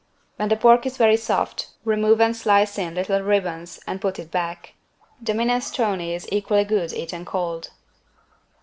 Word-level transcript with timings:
When 0.37 0.49
the 0.49 0.55
pork 0.57 0.87
is 0.87 0.97
very 0.97 1.15
soft, 1.15 1.67
remove 1.85 2.19
and 2.21 2.35
slice 2.35 2.79
in 2.79 2.95
little 2.95 3.21
ribbons 3.21 3.79
and 3.85 4.01
put 4.01 4.17
it 4.17 4.31
back. 4.31 4.73
The 5.21 5.33
minestrone 5.35 6.01
is 6.01 6.27
equally 6.31 6.63
good 6.63 6.91
eaten 6.91 7.23
cold. 7.23 7.69